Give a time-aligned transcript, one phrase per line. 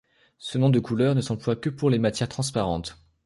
[0.39, 2.97] Ce nom de couleur ne s'emploie que pour les matières transparentes.